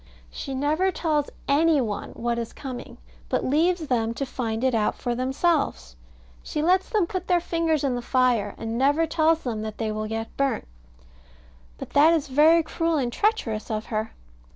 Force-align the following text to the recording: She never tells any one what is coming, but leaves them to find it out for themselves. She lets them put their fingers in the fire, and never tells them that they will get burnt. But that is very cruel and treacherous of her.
She 0.31 0.55
never 0.55 0.89
tells 0.91 1.29
any 1.47 1.79
one 1.79 2.13
what 2.13 2.39
is 2.39 2.53
coming, 2.53 2.97
but 3.29 3.45
leaves 3.45 3.85
them 3.85 4.15
to 4.15 4.25
find 4.25 4.63
it 4.63 4.73
out 4.73 4.95
for 4.95 5.13
themselves. 5.13 5.95
She 6.41 6.63
lets 6.63 6.89
them 6.89 7.05
put 7.05 7.27
their 7.27 7.39
fingers 7.39 7.83
in 7.83 7.93
the 7.93 8.01
fire, 8.01 8.55
and 8.57 8.79
never 8.79 9.05
tells 9.05 9.43
them 9.43 9.61
that 9.61 9.77
they 9.77 9.91
will 9.91 10.07
get 10.07 10.35
burnt. 10.37 10.67
But 11.77 11.91
that 11.91 12.13
is 12.15 12.29
very 12.29 12.63
cruel 12.63 12.97
and 12.97 13.13
treacherous 13.13 13.69
of 13.69 13.85
her. 13.93 14.13